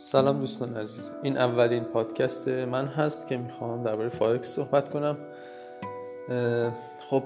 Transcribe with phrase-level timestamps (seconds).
[0.00, 1.10] سلام دوستان عزیز.
[1.22, 5.16] این اولین پادکست من هست که می‌خوام درباره فارکس صحبت کنم.
[7.10, 7.22] خب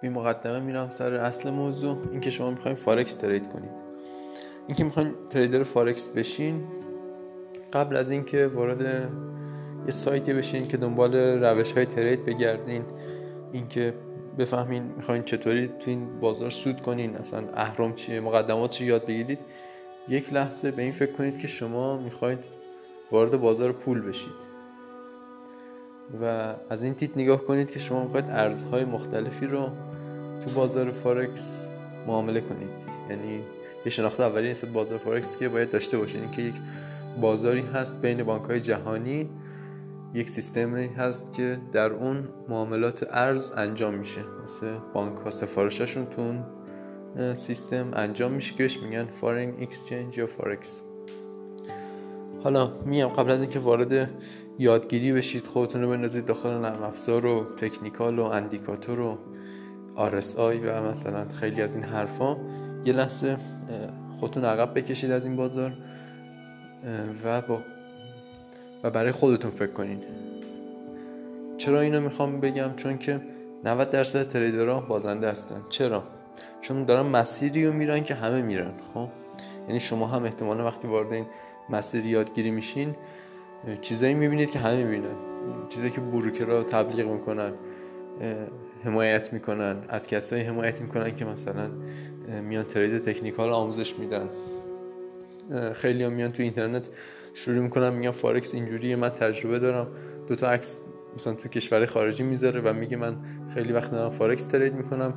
[0.00, 1.98] بی مقدمه میرم سر اصل موضوع.
[2.12, 3.82] اینکه شما می‌خواین فارکس trade کنید.
[4.66, 6.64] اینکه می‌خواین trader فارکس بشین
[7.72, 9.10] قبل از اینکه وارد
[9.86, 12.84] یه سایتی بشین که دنبال روش های trade بگردین
[13.52, 13.94] اینکه
[14.38, 19.38] بفهمین می‌خواین چطوری تو این بازار سود کنین اصلا اهرم چیه مقدمات چی یاد بگیرید.
[20.08, 22.44] یک لحظه به این فکر کنید که شما می‌خواید
[23.12, 24.54] وارد بازار پول بشید.
[26.22, 29.70] و از این دید نگاه کنید که شما می‌خواید ارزهای مختلفی رو
[30.44, 31.68] تو بازار فارکس
[32.06, 32.82] معامله کنید.
[33.10, 33.42] یعنی
[33.84, 36.54] یه شناخت اولی نسبت بازار فارکس که باید داشته باشید اینکه یک
[37.20, 39.30] بازاری هست بین بانک های جهانی
[40.14, 44.20] یک سیستمی هست که در اون معاملات ارز انجام میشه.
[44.42, 46.34] مثل بانک ها سفارششون تو
[47.34, 50.82] سیستم انجام میشه که میگن foreign exchange یا فارکس
[52.44, 54.10] حالا میام قبل از اینکه وارد
[54.58, 59.18] یادگیری بشید خودتون رو بندازید داخل نرم افزار و technical و اندیکاتور و
[59.96, 62.36] RSI و مثلا خیلی از این حرفا.
[62.84, 63.36] یه لحظه
[64.20, 65.72] خودتون عقب بکشید از این بازار
[67.24, 67.62] و با
[68.84, 69.98] و برای خودتون فکر کنین.
[71.56, 73.20] چرا اینو می‌خوام بگم؟ چون که
[73.64, 75.62] 90 درصد تریدرها بازنده هستن.
[75.68, 76.02] چرا؟
[76.60, 79.08] چون دارن مسیری رو میرن که همه میرن خب؟
[79.68, 81.26] یعنی شما هم احتمالا وقتی وارد این
[81.70, 82.96] مسیر یادگیری میشین
[83.80, 85.14] چیزایی می‌بینید که همه می‌بینن.
[85.68, 87.52] چیزایی که بروکرها تبلیغ می‌کنن
[88.84, 89.76] حمایت می‌کنن.
[89.88, 91.70] از کسایی حمایت می‌کنن که مثلا
[92.42, 94.28] میان ترید تکنیکال آموزش میدن.
[95.72, 96.88] خیلی هم میان تو اینترنت
[97.34, 99.86] شروع می‌کنن میگن فارکس اینجوریه من تجربه دارم.
[100.28, 100.80] دو تا عکس
[101.16, 103.16] مثلا تو کشور خارجی می‌ذاره و میگه من
[103.54, 105.14] خیلی وقت دارم فارکس ترید می‌کنم.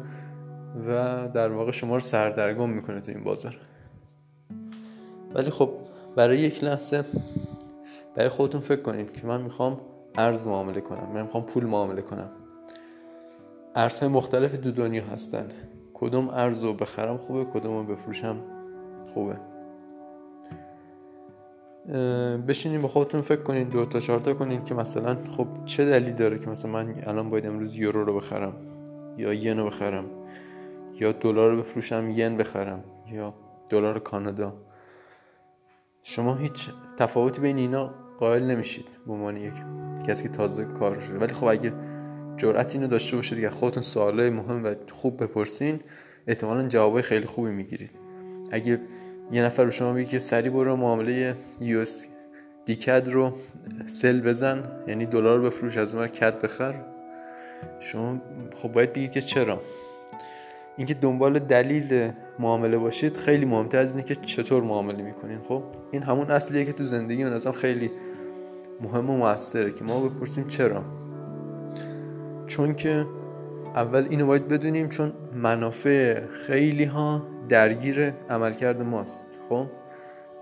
[0.87, 3.57] و در واقع شما رو سردرگم می‌کنه تو این بازار.
[5.33, 5.69] ولی خب
[6.15, 7.05] برای یک لحظه
[8.15, 9.81] برای خودتون فکر کنید که من می‌خوام
[10.17, 12.29] ارز معامله کنم من می‌خوام پول معامله کنم.
[13.75, 15.47] ارزهای مختلف دو دنیا هستن.
[15.93, 18.35] کدوم ارز رو بخرم خوبه کدوم رو بفروشم
[19.13, 19.37] خوبه.
[22.47, 26.13] بشینید با خودتون فکر کنید دو تا چهار تا کنید که مثلا خب چه دلیل
[26.13, 28.53] داره که مثلا من الان باید امروز یورو رو بخرم
[29.17, 30.05] یا ین رو بخرم؟
[30.99, 33.33] یا دلار رو بفروشم ین بخرم یا
[33.69, 34.53] دلار کانادا.
[36.03, 39.53] شما هیچ تفاوتی بین اینا قائل نمیشید به عنوان یک
[40.07, 41.17] کسی که تازه کار شده.
[41.17, 41.73] ولی خب اگه
[42.37, 45.79] جرأت اینو داشته باشید که خودتون سوالای مهم و خوب بپرسین
[46.27, 47.91] احتمالا جوابای خیلی خوبی می‌گیرید.
[48.51, 48.79] اگه
[49.31, 52.07] یه نفر به شما بگه که سری برو معامله یو اس
[52.65, 53.33] دیکد رو
[53.87, 56.75] سل بزن یعنی دلار بفروش از اون کد بخر
[57.79, 58.21] شما
[58.55, 59.61] خب باید بگید که چرا؟
[60.77, 66.03] اینکه دنبال دلیل معامله باشید خیلی مهمتر از اینه که چطور معامله می‌کنین خب؟ این
[66.03, 67.91] همون اصلیه که تو زندگی من خیلی
[68.81, 70.83] مهم و موثره که ما بپرسیم چرا.
[72.47, 73.05] چون که
[73.75, 79.65] اول اینو باید بدونیم چون منافع خیلی ها درگیر عملکرد ماست خب؟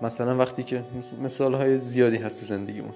[0.02, 0.84] مثلا وقتی که
[1.22, 2.94] مثال های زیادی هست تو زندگیمون.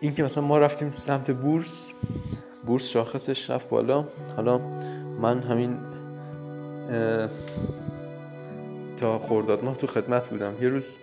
[0.00, 1.88] این که مثلا ما رفتیم سمت بورس
[2.66, 4.04] بورس شاخصش رفت بالا.
[4.36, 4.60] حالا
[5.24, 5.76] من همین
[8.96, 10.52] تا خورداد ماه تو خدمت بودم.
[10.60, 10.96] یه روز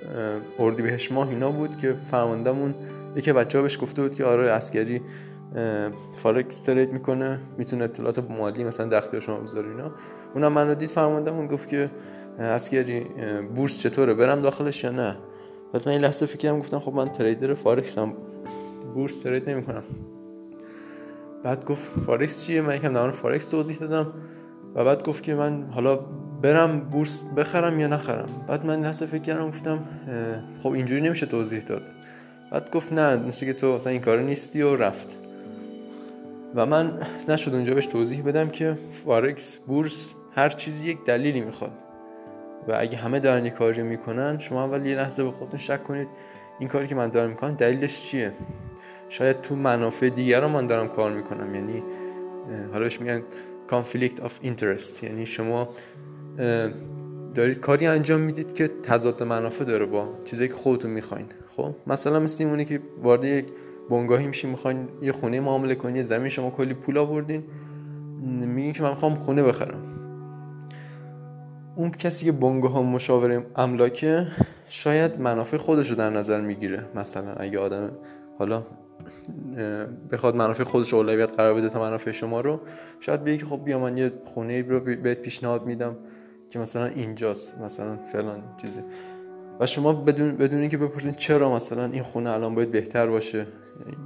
[0.60, 2.76] اردی بهش ماه اینا بود که فرماندهمون
[3.16, 5.02] یکی بچه ها بهش گفته بود که آره اسکری
[6.18, 9.92] فارکس trade می‌کنه می‌تونه اطلاعات مالی مثلا در اختیار شما بذاره اینا.
[10.36, 11.90] اونم منو دید فرماندهمون گفت که
[12.40, 13.06] اسکری
[13.56, 15.18] بورس چطوره برم داخلش یا نه؟
[15.74, 18.14] بعد من این لحظه فکرم گفتم خب من trader فارکس هم
[18.94, 19.84] بورس trade نمی‌کنم.
[21.44, 24.14] بعد گفت فارکس چیه؟ من یکم در فارکس توضیح دادم.
[24.76, 26.00] و بعد گفت که من حالا
[26.42, 28.30] برم بورس بخرم یا نخرم.
[28.48, 29.80] بعد من لحظه فکر کردم گفتم
[30.64, 31.82] خب اینجوری نمیشه توضیح داد.
[32.52, 35.18] بعد گفت نه مثل که تو اصلا این کار نیستی و رفت.
[36.56, 41.72] و من نشد اونجا بهش توضیح بدم که فارکس بورس هر چیزی یک دلیلی می‌خواد.
[42.68, 46.08] و اگه همه دارن یه کاری می‌کنن شما اول یه لحظه به خودتون شک کنید
[46.60, 48.32] این کاری که من دارم می‌کنم دلیلش چیه؟
[49.12, 51.56] شاید تو منافع دیگر من دارم کار می‌کنم.
[51.56, 51.84] یعنی
[52.74, 53.24] حالا میگن
[53.70, 55.04] conflict of interest.
[55.04, 55.70] یعنی شما
[57.36, 61.26] دارید کاری انجام می‌دید که تضاد منافع داره با چیزایی که خودتون می‌خواین.
[61.48, 63.46] خب مثلا مثل اونی که وارد یک
[63.90, 67.44] بنگاهی میشین می‌خواین یه خونه معامله کنید زمین شما کلی پول آوردین
[68.46, 69.84] میگین که من می‌خوام خونه بخرم.
[71.76, 74.28] اون کسی که بنگاه ها مشاور املاکه
[74.68, 76.86] شاید منافع خودش رو در نظر می‌گیره.
[76.96, 77.92] مثلا اگه آدم
[78.40, 78.64] حالا
[80.12, 82.60] بخواد منافع خودش اولویت قرار بده تا منافع شما رو
[83.00, 85.96] شاید بگه خب بیا من یه خونه رو بهت پیشنهاد میدم
[86.50, 88.82] که مثلا اینجاست مثلا فلان چیزی.
[89.60, 93.48] و شما بدون بدون اینکه بپرسین چرا مثلا این خونه الان باید بهتر باشه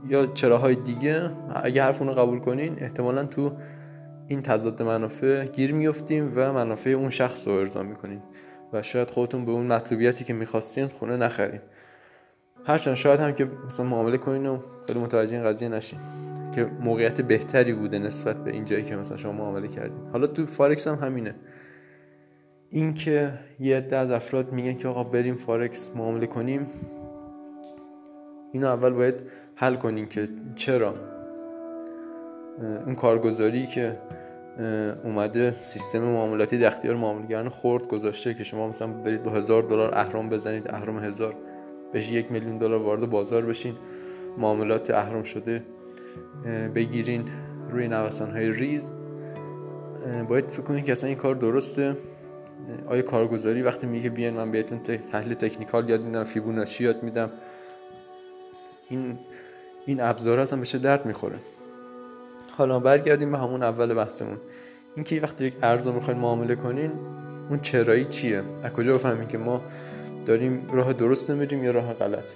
[0.09, 1.31] یا چراهای دیگه
[1.63, 3.51] اگه حرف رو قبول کنین احتمالا تو
[4.27, 8.21] این تضاد منافع گیر میفتیم و منافع اون شخص رو ارضا می‌کنین.
[8.73, 11.61] و شاید خودتون به اون مطلوبیتی که می‌خواستین خونه نخرین.
[12.65, 15.99] هرچند شاید هم که مثلا معامله کنین و خیلی متوجه این قضیه نشین
[16.55, 20.07] که موقعیت بهتری بوده نسبت به این جایی که مثلا شما معامله کردین.
[20.11, 21.35] حالا تو فارکس هم همینه.
[22.69, 26.67] اینکه یه عده از افراد میگن که آقا بریم فارکس معامله کنیم
[28.51, 29.23] اینو اول باید
[29.55, 30.95] حل کنیم که چرا؟
[32.85, 33.99] اون کارگزاری که
[35.03, 39.97] اومده سیستم معاملاتی در اختیار معامله‌گران خرد گذاشته که شما مثلا برید با هزار دلار
[39.97, 41.35] اهرم بزنید اهرم هزار.
[41.95, 43.75] بشه یک میلیون دلار وارد بازار بشین
[44.37, 45.63] معاملات اهرام شده
[46.75, 47.25] بگیرین
[47.69, 48.91] روی نوسان های ریز
[50.29, 51.97] باید فکر کنید که اصلا این کار درسته.
[52.87, 54.79] آیا کارگزاری وقتی میگه بیاین من بهتون
[55.11, 57.31] تحلیل تکنیکال یاد میدم فیبوناچی یاد میدم
[58.89, 59.19] این
[59.85, 61.35] این ابزار اصلا بشه درد می‌خوره؟
[62.57, 64.37] حالا برگردیم به همون اول بحثمون.
[64.95, 66.91] اینکه وقتی یک ارز رو می‌خواین معامله کنین
[67.49, 69.61] اون چرایی چیه؟ از کجا بفهمیم که ما
[70.25, 72.33] داریم راه درست نمیریم یا راه غلط.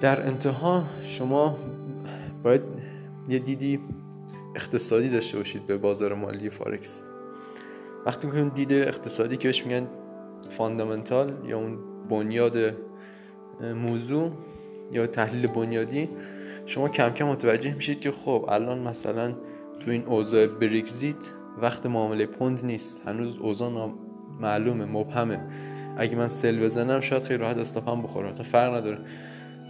[0.00, 1.56] در انتها شما
[2.42, 2.62] باید
[3.28, 3.80] یه دیدی
[4.54, 7.04] اقتصادی داشته باشید به بازار مالی فارکس
[8.06, 9.86] وقتی که دید اقتصادی که بهش میگن
[10.50, 11.78] fundamental یا اون
[12.10, 12.56] بنیاد
[13.60, 14.30] موضوع
[14.92, 16.08] یا تحلیل بنیادی
[16.66, 19.34] شما کم کم متوجه میشید که خب الان مثلا
[19.80, 21.30] تو این اوضاع برگزیت
[21.62, 23.00] وقت معامله پوند نیست.
[23.06, 23.90] هنوز اوضاع
[24.40, 25.40] معلومه مبهمه.
[25.96, 28.98] اگه من sell بزنم شاید خیلی راحت stop م بخوره مثلا فرق نداره.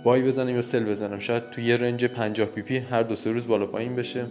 [0.04, 1.18] buy بزنم یا sell بزنم.
[1.18, 4.26] شاید تو یه range 50 pip ی هر دو سه روز بالا پایین بشه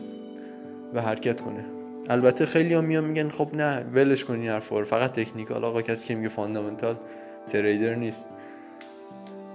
[0.94, 1.66] و حرکت کنه.
[2.10, 4.84] البته خیلی هم میان میگن خب نه ولش کنین حرف رو.
[4.84, 6.96] فقط technical آقا کسی که میگه fundamental
[7.48, 8.28] trader نیست.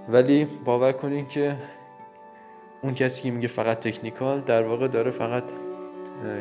[0.09, 1.55] ولی باور کنین که
[2.81, 5.43] اون کسی که میگه فقط تکنیکال در واقع داره فقط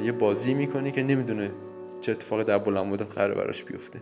[0.04, 1.50] یه بازی می‌کنه که نمی‌دونه
[2.00, 4.00] چه اتفاقی در بلند مدت قرار براش بیفته.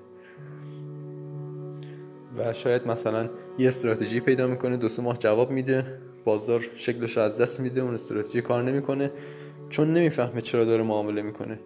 [2.38, 3.28] و شاید مثلا
[3.58, 5.84] یه استراتژی پیدا می‌کنه دو سه ماه جواب میده
[6.24, 9.10] بازار شکلش از دست میده اون استراتژی کار نمی‌کنه
[9.70, 11.58] چون نمی‌فهمه چرا داره معامله می‌کنه.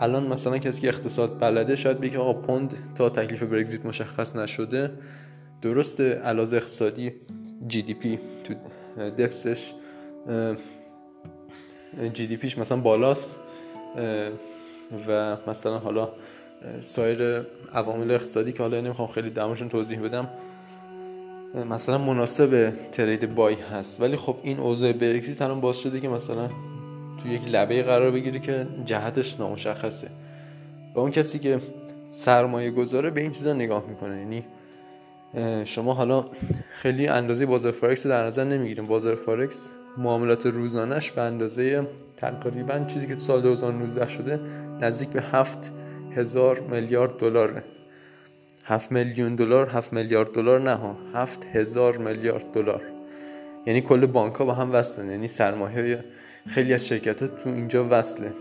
[0.00, 4.90] الان مثلا کسی که اقتصاد بلده شاید بگه آقا پوند تا تکلیف برگزیت مشخص نشده
[5.62, 7.12] درست علاوه اقتصادی
[7.66, 8.54] جی دی پی تو
[9.10, 9.72] دپسش
[12.12, 13.36] جی دی پیش مثلا بالاست
[15.08, 16.08] و مثلا حالا
[16.80, 20.28] سایر عوامل اقتصادی که حالا نمی‌خوام خیلی دمشون توضیح بدم
[21.70, 24.00] مثلا مناسب ترید بای هست.
[24.00, 26.48] ولی خب این اوضاع برگزیت الان باز شده که مثلا
[27.22, 30.08] تو یک لبه قرار بگیری که جهتش نامشخصه.
[30.94, 31.60] و اون کسی که
[32.08, 34.18] سرمایه گذاره به این چیزا نگاه می‌کنه.
[34.18, 34.44] یعنی
[35.64, 36.24] شما حالا
[36.70, 38.86] خیلی اندازه بازار فارکس در نظر نمی‌گیریم.
[38.86, 41.86] بازار فارکس معاملات روزانش به اندازه
[42.16, 44.40] تقریبا چیزی که تو سال 2019 شده
[44.80, 45.72] نزدیک به هفت
[46.16, 47.62] هزار میلیارد دلاره
[48.64, 50.78] هفت میلیون دلار هفت میلیارد دلار نه
[51.14, 52.82] هفت هزار میلیارد دلار.
[53.66, 55.10] یعنی کل بانک ها با هم وصلن.
[55.10, 56.04] یعنی سرمایه
[56.46, 58.32] خیلی از شرکت ها تو اینجا وصله.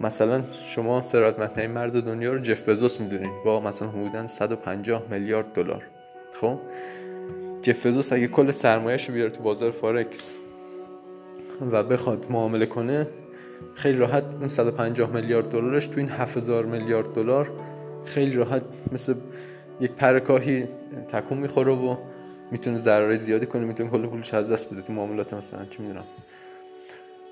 [0.00, 5.82] مثلا شما ثروتمندترین مرد دنیا رو جف بزوس می‌دونید با مثلا حدودا 150 میلیارد دلار.
[6.40, 6.58] خب؟
[7.62, 10.38] جف بزوس اگه کل سرمایهش رو بیاره تو بازار فارکس
[11.72, 13.06] و بخواد معامله کنه
[13.74, 17.50] خیلی راحت اون 150 میلیارد دلارش تو این 7000 میلیارد دلار
[18.04, 18.62] خیلی راحت
[18.92, 19.14] مثل
[19.80, 20.68] یک پرکاهی
[21.08, 21.96] تکون می‌خوره و
[22.50, 26.04] می‌تونه ضرر زیادی کنه می‌تونه کل پولش از دست بده تو معاملات مثلا چی می‌دونم.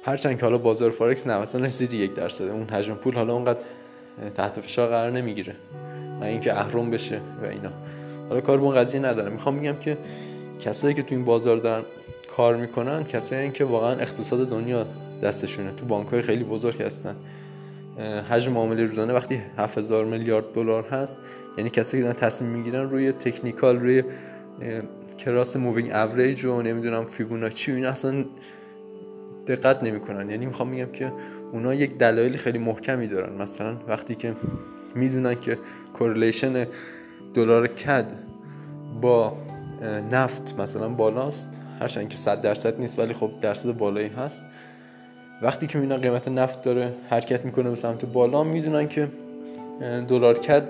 [0.04, 2.44] هرچند که حالا بازار فارکس نه مثلا زیر یک درصد.
[2.44, 3.61] اون حجم پول حالا اونقدر
[4.35, 5.56] تحت فشار قرار نمی‌گیره.
[6.20, 7.70] و اینکه اهرم بشه و اینا.
[8.28, 9.32] حالا کار اون قضیه ندارم.
[9.32, 9.99] می‌خوام میگم که
[10.61, 11.85] کسایی که تو این بازار دارن
[12.37, 14.87] کار می‌کنن کسایی که واقعا اقتصاد دنیا
[15.22, 15.70] دستشونه.
[15.76, 17.16] تو بانک های خیلی بزرگ هستن.
[18.30, 21.18] حجم معامله روزانه وقتی 7000 میلیارد دلار هست
[21.58, 24.02] یعنی کسایی که دارن تصمیم می‌گیرن روی تکنیکال روی
[25.18, 28.25] cross moving average و نمی‌دونم فیبوناچی و این اصلا
[29.46, 30.30] دقت نمی‌کنن.
[30.30, 31.12] یعنی می‌خوام میگم که
[31.52, 33.42] اونا یک دلایل خیلی محکمی دارن.
[33.42, 34.34] مثلا وقتی که
[34.94, 35.58] می‌دونن که
[35.94, 36.66] correlation
[37.34, 38.12] دلار CAD
[39.00, 39.37] با
[40.12, 44.42] نفت مثلا بالاست هرچند که 100 درصد نیست ولی خب درصد بالایی هست.
[45.42, 49.09] وقتی که اینا قیمت نفت داره حرکت می‌کنه به سمت بالا می‌دونن که
[50.09, 50.68] دلار CAD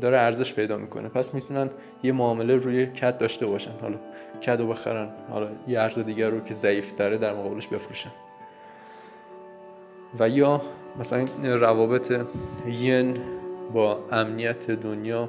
[0.00, 1.08] داره ارزش پیدا می‌کنه.
[1.08, 1.70] پس می‌تونن
[2.02, 3.72] یه معامله روی CAD داشته باشن.
[3.82, 3.96] حالا
[4.42, 8.10] CAD رو بخرن حالا یه ارز دیگر رو که ضعیف داره در مقابلش بفروشن.
[10.18, 10.62] و یا
[11.00, 12.20] مثلا روابط
[12.66, 13.18] ین
[13.72, 15.28] با امنیت دنیا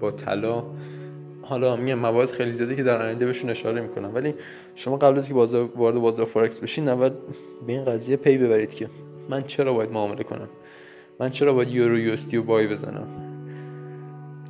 [0.00, 0.64] با طلا
[1.42, 4.14] حالا میگم موارد خیلی زیاده که در آینده بهشون اشاره می‌کنم.
[4.14, 4.34] ولی
[4.74, 7.10] شما قبل از که بازار وارد بازار فورکس بشین اول
[7.66, 8.88] به این قضیه پی ببرید که
[9.28, 10.48] من چرا باید معامله کنم؟
[11.20, 13.06] من چرا باید یورو یو رو بای بزنم؟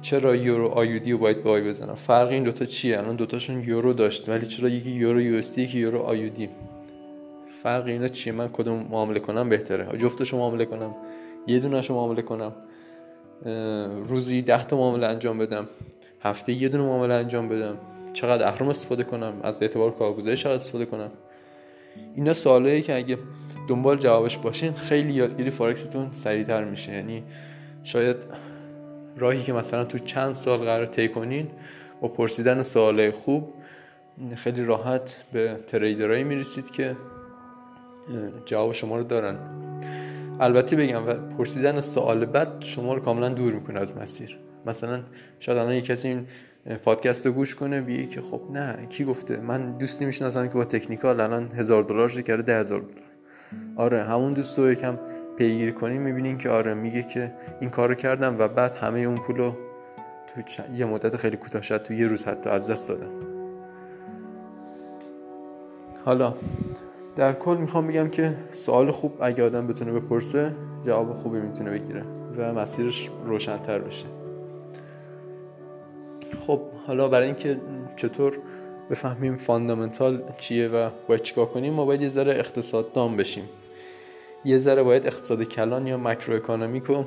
[0.01, 4.29] چرا یورو آیودی رو باید بای بزنم؟ فرق این دوتا چیه؟ الان دوتاشون یورو داشت
[4.29, 6.49] ولی چرا یکی یورو یو یکی یورو آیودی
[7.63, 10.95] فرق اینا چیه؟ من کدوم معامله کنم بهتره؟ جفتشو معامله کنم
[11.47, 12.53] یه دونهشو معامله کنم
[14.07, 15.69] روزی ده تا معامله انجام بدم.
[16.23, 17.79] هفته یه دونه معامله انجام بدم.
[18.13, 21.11] چقدر اهرم استفاده کنم از اعتبار کارگزاری چقدر استفاده کنم.
[22.15, 23.19] اینا سوالایی که اگه
[23.69, 26.93] دنبال جوابش باشین خیلی یادگیری فارکستون سریعتر میشه.
[26.93, 27.23] یعنی
[27.85, 28.17] شاید
[29.17, 31.49] راهی که مثلا تو چند سال قرار طی کنین
[32.01, 33.55] با پرسیدن سوالای خوب
[34.37, 36.97] خیلی راحت به تریدرهایی می‌رسید که
[38.45, 39.37] جواب شما رو دارن.
[40.41, 44.39] البته بگم و پرسیدن سوال بعد شما رو کاملا دور می‌کنه از مسیر.
[44.67, 45.03] مثلا
[45.39, 46.27] شاید الان یک کسی این
[46.85, 50.65] پادکست رو گوش کنه بیه که خب نه کی گفته؟ من دوستی می‌شناسم که با
[50.65, 53.03] تکنیکال الان هزار دلار کرده ده هزار دلار.
[53.77, 54.99] آره همون دوست رو یکم
[55.37, 59.53] پیگیری کنیم می‌بینین که آره میگه که این کارو کردم و بعد همه اون پولو
[60.37, 63.11] تو یه مدت خیلی کوتاه شد تو یه روز حتی از دست دادم.
[66.05, 66.35] حالا
[67.17, 70.53] در کل می‌خوام بگم که سوال خوب اگه آدم بتونه بپرسه
[70.87, 72.05] جواب خوبی می‌تونه بگیره
[72.37, 74.22] و مسیرش روشنتر بشه.
[76.47, 77.61] خب حالا برای اینکه
[77.97, 78.39] چطور
[78.91, 83.49] بفهمیم fundamental چیه و باید چیکار کنیم ما باید یه ذره اقتصاددان بشیم.
[84.45, 87.05] یه ذره باید اقتصاد کلان یا macroeconomic رو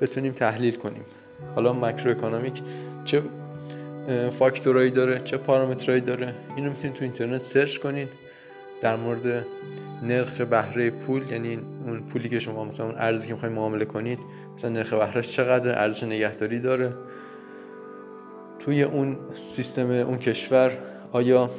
[0.00, 1.04] بتونیم تحلیل کنیم.
[1.54, 2.62] حالا macroeconomic
[3.04, 3.22] چه
[4.30, 8.08] فاکتورایی داره چه پارامترایی داره اینو می‌تونید تو اینترنت search کنید
[8.80, 9.46] در مورد
[10.02, 14.18] نرخ بهره پول یعنی اون پولی که شما مثلا اون ارزی که می‌خواید معامله کنید
[14.54, 16.92] مثلا نرخ بهرهش چقدر ارزش نگهداری داره.
[18.66, 20.78] توی اون سیستم اون کشور
[21.12, 21.50] آیا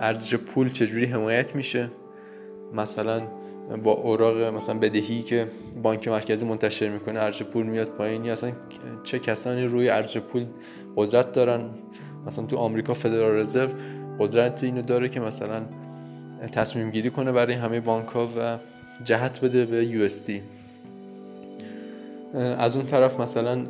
[0.00, 1.88] ارزش پول چجوری حمایت میشه؟
[2.74, 3.22] مثلا
[3.84, 5.48] با اوراق مثلا بدهی که
[5.82, 8.52] بانک مرکزی منتشر می‌کنه ارزش پول میاد پایین یا اصلا
[9.04, 10.46] چه کسانی روی ارزش پول
[10.96, 11.60] قدرت دارن؟
[12.26, 13.68] مثلا تو آمریکا فدرال رزرو
[14.20, 15.62] قدرت اینو داره که مثلا
[16.52, 18.58] تصمیم گیری کنه برای همه بانک ها و
[19.04, 20.08] جهت بده به یو
[22.34, 23.66] از اون طرف مثلا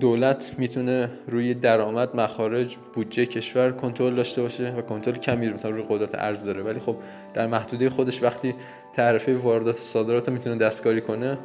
[0.00, 5.84] دولت می‌تونه روی درآمد مخارج بودجه کشور کنترل داشته باشه و کنترل کمی مثلا روی
[5.88, 6.62] قدرت ارز داره.
[6.62, 6.96] ولی خب
[7.34, 8.54] در محدوده خودش وقتی
[8.92, 11.38] تعرفه واردات و صادرات رو می‌تونه دستکاری کنه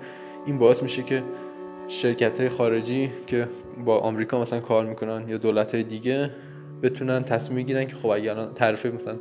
[0.45, 1.23] این باعث میشه که
[1.87, 3.47] شرکت های خارجی که
[3.85, 6.29] با آمریکا مثلا کار می‌کنن یا دولت های دیگه
[6.83, 9.15] بتونن تصمیم بگیرن که خب اگر تعرفه مثلا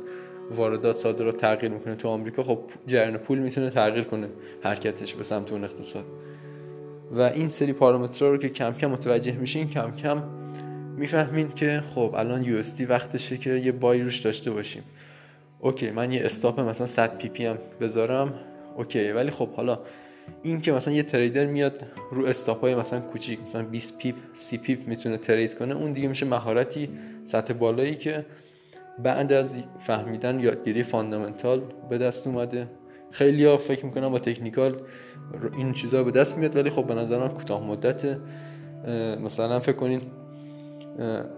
[0.51, 4.27] واردات صادرات تغییر می‌کنه تو آمریکا خب جریان پول می‌تونه تغییر کنه
[4.63, 6.03] حرکتش به سمت اون اقتصاد.
[7.11, 10.23] و این سری پارامترها رو که کم کم متوجه میشین کم کم
[10.97, 14.83] می‌فهمین که خب الان یورو وقتشه که یه buy روش داشته باشیم.
[15.59, 18.33] okay من یه stop مثلا 100 pip ی هم بذارم.
[18.77, 19.79] okay ولی خب حالا
[20.43, 24.57] این که مثلا یه trader میاد رو stop های مثلا کوچیک مثلا 20 pip 30
[24.57, 26.89] pip می‌تونه trade کنه اون دیگه میشه مهارتی
[27.25, 28.25] سطح بالایی که
[29.03, 32.67] بعد از فهمیدن یادگیری فاندامنتال به دست اومده.
[33.11, 34.75] خیلی ها فکر می‌کنم با تکنیکال
[35.57, 38.17] این چیزا به دست میاد ولی خب به نظر من کوتاه مدت
[39.23, 40.01] مثلا فکر کنین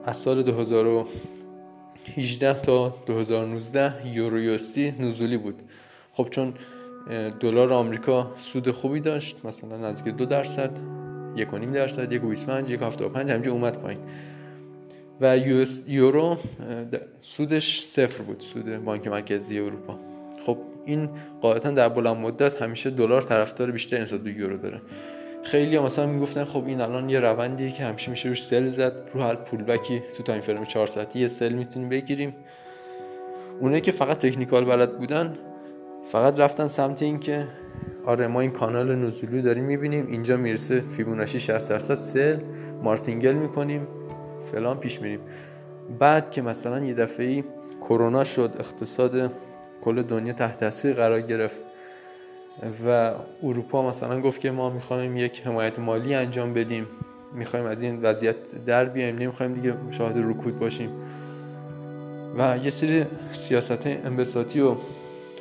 [0.05, 5.61] از سال 2018 تا 2019 یورو یوستی نزولی بود.
[6.13, 6.53] خب چون
[7.39, 10.71] دلار آمریکا سود خوبی داشت مثلا نزدیک دو درصد
[11.35, 13.99] یک و نیم درصد یک و 25 یک و پنج همجا اومد پایین.
[15.21, 15.37] و
[15.87, 16.37] یورو
[17.21, 20.10] سودش صفر بود سود بانک مرکزی اروپا.
[20.85, 21.09] این
[21.41, 24.81] قاعدتا در بلند مدت همیشه دلار طرفدار بیشتر نسبت به یورو داره.
[25.43, 28.93] خیلی ها مثلا می‌گفتن خب این الان یه روندیه که همیشه میشه روش sell زد.
[29.13, 32.35] رو هر pullback ی تو time frame 4 ساعتی یه sell می‌تونیم بگیریم.
[33.59, 35.37] اونایی که فقط technical بلد بودن
[36.03, 37.47] فقط رفتن سمت این که
[38.05, 40.07] آره ما این کانال نزولی داریم می‌بینیم.
[40.07, 42.39] اینجا می‌رسه فیبوناچی 60 درصد sell.
[42.83, 43.87] مارتینگل می‌کنیم.
[44.51, 45.19] فلان پیش میریم.
[45.99, 47.43] بعد که مثلا یه دفعه
[47.81, 49.31] کرونا شد اقتصاد
[49.81, 51.61] کل دنیا تحت تاثیر قرار گرفت
[52.87, 56.87] و اروپا مثلا گفت که ما می‌خوایم یک حمایت مالی انجام بدیم.
[57.33, 59.15] می‌خوایم از این وضعیت در بیایم.
[59.15, 60.89] نمی‌خوایم دیگه شاهد رکود باشیم.
[62.37, 64.75] و یه سری سیاست انبساطی و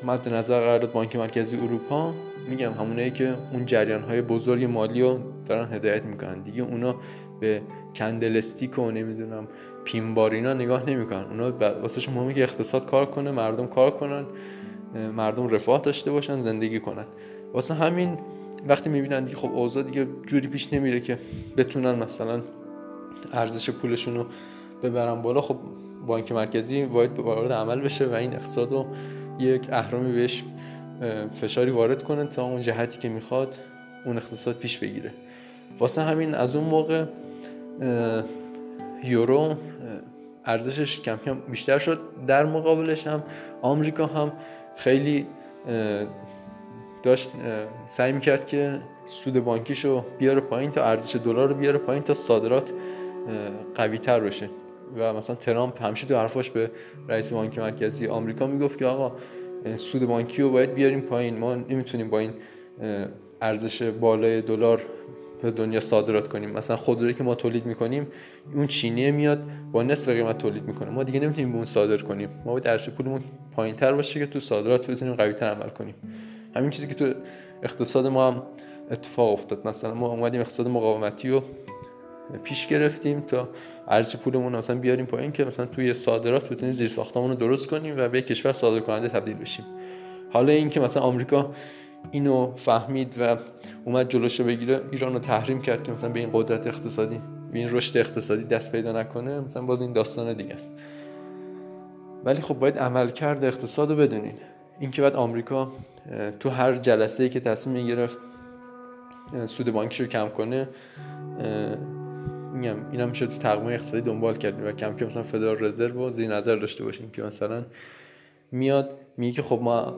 [0.05, 2.15] مد نظر قرار داد بانک مرکزی اروپا
[2.49, 5.19] میگم همونایی که اون جریان های بزرگ مالی رو
[5.49, 6.43] دارن هدایت می‌کنن.
[6.43, 6.95] دیگه اونا
[7.41, 7.63] به
[7.95, 9.49] کندلستیک و نمی‌دونم
[9.85, 11.25] پیمبارینا نگاه نمی‌کنن.
[11.25, 14.25] اونا واسه مهمه که اقتصاد کار کنه مردم کار کنن
[15.17, 17.05] مردم رفاه داشته باشن زندگی کنن.
[17.55, 18.19] واسه همین
[18.69, 21.19] وقتی می‌بینن دیگه خب اوضاع دیگه جوری پیش نمیره که
[21.57, 22.41] بتونن مثلا
[23.33, 24.27] ارزش پولشون رو
[24.83, 25.41] ببرن بالا.
[25.41, 25.57] خب
[26.07, 28.87] بانک مرکزی باید وارد عمل بشه و این اقتصاد رو
[29.39, 30.45] یک اهرامی بهش
[31.35, 33.55] فشاری وارد کنه تا اون جهتی که می‌خواد
[34.05, 35.11] اون اقتصاد پیش بگیره.
[35.79, 37.05] واسه همین از اون موقع
[39.05, 39.55] یورو
[40.45, 41.99] ارزشش کم کم بیشتر شد.
[42.27, 43.23] در مقابلش هم
[43.63, 44.33] آمریکا هم
[44.77, 45.27] خیلی
[47.03, 47.31] داشت
[47.89, 52.73] سعی می‌کرد که سود بانکیشو بیاره پایین تا ارزش دلار رو بیاره پایین تا صادرات
[53.75, 54.49] قوی تر بشه.
[54.99, 56.71] و مثلا ترامپ همیشه تو حرفاش به
[57.09, 59.13] رئیس بانک مرکزی آمریکا می‌گفت که آقا
[59.77, 61.39] سود بانکی رو باید بیاریم پایین.
[61.39, 62.33] ما نمی‌تونیم با این
[63.43, 64.83] ارزش بالای دلار
[65.43, 66.51] به دنیا صادرات کنیم.
[66.51, 68.07] مثلا خودرویی که ما تولید می‌کنیم
[68.55, 69.43] اون چینی میاد
[69.73, 70.91] با نصف قیمت تولید می‌کنه.
[70.91, 72.29] ما دیگه نمی‌تونیم به اون صادر کنیم.
[72.45, 73.21] ما باید ارزش پولمون
[73.57, 75.95] پایین تر باشه که تو صادرات بتونیم قوی تر عمل کنیم.
[76.57, 77.13] همین چیزی که تو
[77.63, 78.43] اقتصاد ما هم
[78.91, 79.69] اتفاق افتاد.
[79.69, 81.43] مثلا ما اومدیم اقتصاد مقاومتی رو
[82.45, 83.49] پیش گرفتیم تا
[83.89, 87.95] ارزش پولمون مثلا بیاریم پایین که مثلا توی صادرات بتونیم زیر ساختمون رو درست کنیم
[87.99, 89.65] و به کشور صادر کننده تبدیل بشیم.
[90.33, 91.51] حالا اینکه مثلا آمریکا
[92.11, 93.37] اینو فهمید و
[93.85, 94.81] اومد جلوشو بگیره.
[94.91, 97.21] ایران رو تحریم کرد که مثلا به این قدرت اقتصادی
[97.53, 100.73] به این رشد اقتصادی دست پیدا نکنه مثلا باز این داستان دیگه است.
[102.25, 104.35] ولی خب باید عمل کرده اقتصاد رو بدونین.
[104.81, 105.73] اینکه بعد آمریکا
[106.41, 108.19] تو هر جلسه که تصمیم می‌گرفت
[109.47, 110.69] سود بانکیش رو کم کنه
[112.53, 116.11] میگم اینا میشه تو تقویم اقتصادی دنبال کردیم و کم کم مثلا فدرال رزرو رو
[116.11, 117.65] زیر نظر داشته باشیم که مثلا
[118.53, 119.95] میاد میگه که خب ما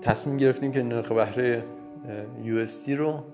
[0.00, 1.64] تصمیم گرفتیم که نرخ بهره
[2.44, 3.24] یو رو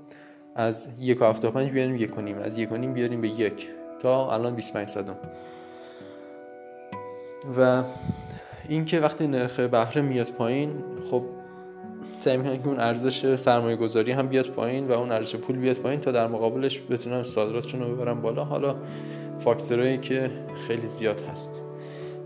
[0.55, 3.69] از یک و پنج بیاریم یک کنیم از یک کنیم بیاریم به یک.
[4.01, 5.17] تا الان 25 صدم.
[7.59, 7.83] و
[8.69, 10.71] اینکه وقتی نرخ بهره میاد پایین
[11.11, 11.23] خب
[12.19, 15.77] سعی می‌کنن که اون ارزش سرمایه گذاری هم بیاد پایین و اون ارزش پول بیاد
[15.77, 18.45] پایین تا در مقابلش بتونن صادراتشون رو ببرن بالا.
[18.45, 18.77] حالا
[19.39, 20.31] فاکتورایی که
[20.67, 21.68] خیلی زیاد هست.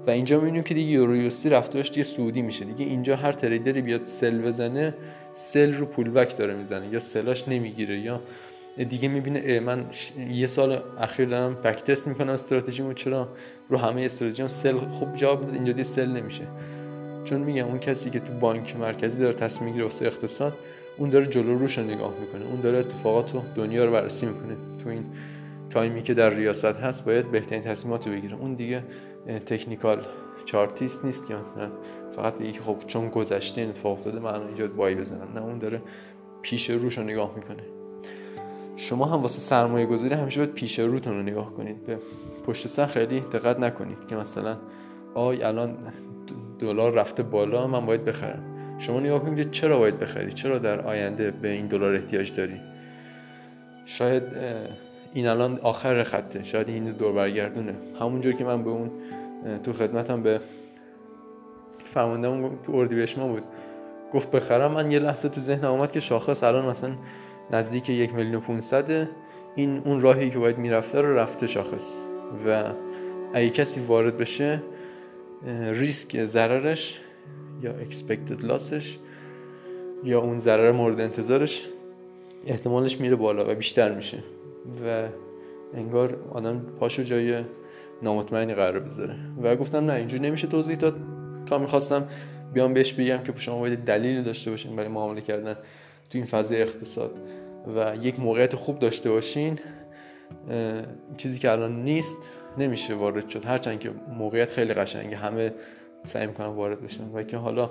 [0.07, 2.65] و اینجا می‌بینیم که دیگه یورویوسی رفتارش دیگه سعودی میشه.
[2.65, 4.95] دیگه اینجا هر تریدری بیاد سل بزنه
[5.35, 8.21] سل رو پول بک داره می‌زنه یا سلاش نمی‌گیره یا
[8.89, 9.85] دیگه می‌بینه من
[10.31, 13.29] یه سال اخیر دارم بک تست می‌کنم استراتژیمو چرا؟
[13.69, 16.45] رو همه استراتژیام سل خوب جواب داد اینجا دیگه سل نمیشه.
[17.25, 20.53] چون میگم اون کسی که تو بانک مرکزی داره تصمیم می‌گیره واسه اقتصاد
[20.99, 22.45] اون داره جلو روش رو نگاه می‌کنه.
[22.51, 24.57] اون داره اتفاقات و دنیا رو بررسی می‌کنه.
[24.85, 25.05] تو این
[25.73, 28.37] تایمی که در ریاست هست باید بهترین تصمیمات رو بگیره.
[28.37, 28.85] اون دیگه
[29.47, 30.07] تکنیکال
[30.45, 31.69] چارتیست نیست که مثلا
[32.17, 35.29] فقط که خب چون گذشته این اتفاق افتاده من اینجا بای بزنم.
[35.35, 35.83] نه اون داره
[36.43, 37.63] پیش روش رو نگاه می‌کنه.
[38.77, 41.87] شما هم واسه سرمایه گذاری همیشه باید پیش روتون رو نگاه کنید.
[41.87, 41.99] به
[42.47, 44.57] پشت سر خیلی دقت نکنید که مثلا
[45.15, 45.77] آی الان
[46.59, 48.43] دلار رفته بالا من باید بخرم.
[48.79, 52.61] شما نگاه کنید چرا باید بخری چرا در آینده به این دلار احتیاج داری؟
[53.85, 54.23] شاید
[55.15, 56.45] این الان آخر خطه.
[56.45, 57.75] شاید این دور برگردونه.
[58.01, 58.91] همونجور که من به اون
[59.65, 60.41] تو خدمتم به
[61.95, 63.43] فرماندهمون تو اردیبهشت ما بود.
[64.15, 64.73] گفت بخرم.
[64.73, 66.95] من یه لحظه تو ذهنم اومد که شاخص الان مثلا
[67.51, 69.05] نزدیک یک میلیون و
[69.57, 71.97] این اون راهی که باید می‌رفته رو رفته شاخص.
[72.47, 72.73] و
[73.35, 74.63] اگه کسی وارد بشه
[75.73, 77.01] ریسک ضررش
[77.63, 78.99] یا expected لاسش
[80.05, 81.69] یا اون ضرر مورد انتظارش
[82.47, 84.19] احتمالش میره بالا و بیشتر میشه.
[84.85, 85.09] و
[85.75, 87.45] انگار آدم پاشو جای
[88.03, 89.17] نامطمئنی قرار بذاره.
[89.43, 90.97] و گفتم نه اینجوری نمیشه توضیح داد.
[91.47, 92.09] تا می‌خواستم
[92.53, 95.55] بیام بهش بگم که شما باید دلیل داشته باشین برای معامله کردن
[96.11, 97.11] تو این فضای اقتصاد.
[97.77, 99.59] و یک موقعیت خوب داشته باشین
[101.17, 103.45] چیزی که الان نیست نمیشه وارد شد.
[103.45, 105.17] هرچند که موقعیت خیلی قشنگه.
[105.17, 105.53] همه
[106.05, 107.05] سعی می‌کنن وارد بشن.
[107.15, 107.71] و که حالا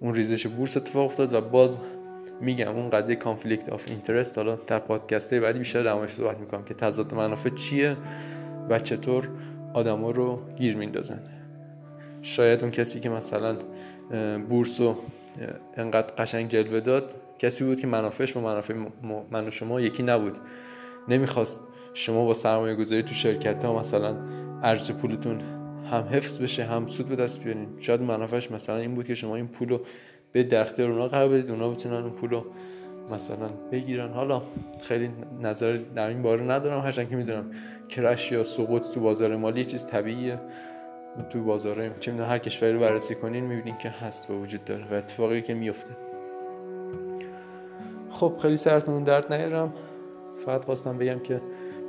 [0.00, 1.78] اون ریزش بورس اتفاق افتاد و باز
[2.40, 6.74] میگم اون قضیه conflict of interest حالا در پادکست بعدی بیشتر در صحبت می‌کنم که
[6.74, 7.96] تضاد منافع چیه
[8.70, 9.28] و چطور
[9.74, 11.18] آدما رو گیر میندازن.
[12.22, 13.56] شاید اون کسی که مثلا
[14.48, 14.96] بورس رو
[15.76, 18.74] انقدر قشنگ جلوه داد کسی بود که منافعش با منافع
[19.30, 20.36] من و شما یکی نبود.
[21.08, 21.60] نمی‌خواست
[21.94, 24.16] شما با سرمایه گذاری تو شرکت ها مثلا
[24.62, 25.40] ارز پولتون
[25.90, 27.66] هم حفظ بشه هم سود به دست بیارین.
[27.80, 29.80] شاید منافعش مثلا این بود که شما این پول رو
[30.34, 32.44] به در اختیار اونا قرار بدید اونا بتونن اون پول رو
[33.12, 34.10] مثلا بگیرن.
[34.10, 34.42] حالا
[34.82, 35.10] خیلی
[35.42, 37.50] نظر در این باره ندارم هرچند که می‌دونم
[37.88, 40.38] کرش یا سقوط تو بازار مالی چیز طبیعیه.
[41.30, 44.94] تو بازار چه هر کشوری رو بررسی کنین می‌بینین که هست و وجود داره و
[44.94, 45.96] اتفاقی که میفته
[48.10, 49.72] خب خیلی سرتون درد نیارم.
[50.46, 51.40] فقط خواستم بگم که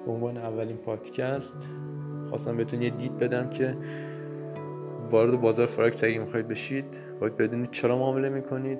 [0.06, 1.70] به عنوان اولین پادکست
[2.30, 3.78] خواستم بهتون یه دید بدم که
[5.12, 8.80] وارد بازار فارکس اگه می‌خواید بشید باید بدونید چرا معامله می‌کنید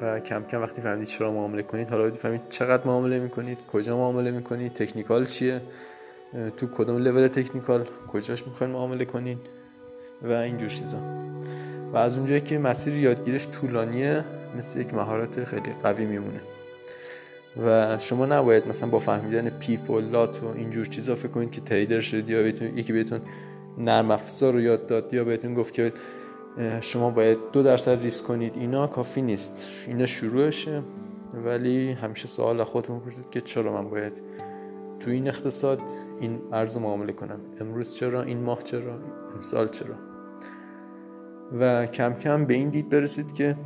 [0.00, 3.96] و کم کم وقتی فهمید چرا معامله کنید حالا باید فهمید چقدر معامله می‌کنید کجا
[3.96, 5.60] معامله می‌کنید تکنیکال چیه
[6.56, 9.38] تو کدوم لول تکنیکال کجاش می‌خواین معامله کنین
[10.22, 10.98] و اینجور چیزا.
[11.92, 14.24] و از اونجایی که مسیر یادگیرش طولانیه
[14.58, 16.40] مثل یک مهارت خیلی قوی میمونه.
[17.66, 21.60] و شما نباید مثلا با فهمیدن پیپ و لات و اینجور چیزا فکر کنید که
[21.60, 23.20] تریدر شدید یا بهتون یکی بهتون
[23.78, 25.92] نرم افزار رو یاد داد یا بهتون گفت که
[26.80, 28.56] شما باید دو درصد ریسک کنید.
[28.56, 29.58] اینا کافی نیست.
[29.86, 30.82] اینا شروعشه.
[31.44, 34.22] ولی همیشه سوال خودتون پرسید که چرا من باید
[35.00, 35.80] تو این اقتصاد
[36.20, 38.98] این ارز معامله کنم؟ امروز چرا؟ این ماه چرا؟
[39.34, 39.94] امسال چرا؟
[41.60, 43.56] و کم کم به این دید برسید که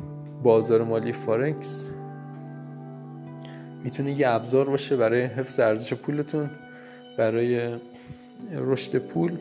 [0.43, 1.89] بازار مالی فارکس
[3.83, 6.49] می‌تونه یه ابزار باشه برای حفظ ارزش پولتون
[7.17, 7.79] برای
[8.55, 9.37] رشد پول.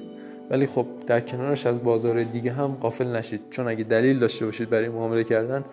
[0.50, 3.40] ولی خب در کنارش از بازار دیگه هم قافل نشید.
[3.50, 5.64] چون اگه دلیل داشته باشید برای معامله کردن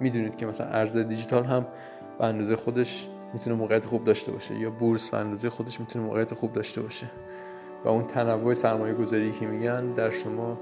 [0.00, 1.66] می‌دونید که مثلا ارز دیجیتال هم
[2.18, 6.34] به اندازه خودش می‌تونه موقعیت خوب داشته باشه یا بورس به اندازه خودش می‌تونه موقعیت
[6.34, 7.10] خوب داشته باشه.
[7.84, 10.60] و اون تنوع سرمایه گذاری که میگن در شما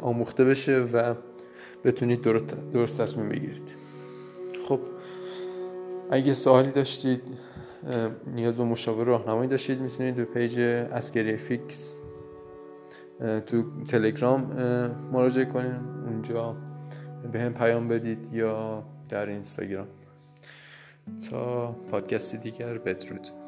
[0.00, 1.14] آموخته بشه و
[1.84, 3.76] بتونید درست, درست تصمیم بگیرید.
[4.68, 4.80] خب
[6.10, 7.22] اگه سوالی داشتید
[8.34, 12.00] نیاز به مشاور راهنمایی داشتید می‌تونید به page اسکری فیکس
[13.20, 14.40] تو تلگرام
[15.12, 16.56] مراجعه کنید اونجا
[17.32, 19.86] به هم پیام بدید یا در اینستاگرام.
[21.30, 23.43] تا پادکست دیگر بدرود.